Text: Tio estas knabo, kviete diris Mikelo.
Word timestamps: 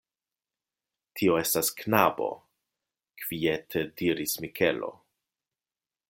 Tio 1.19 1.35
estas 1.41 1.69
knabo, 1.81 2.29
kviete 3.25 3.83
diris 4.01 4.33
Mikelo. 4.45 4.89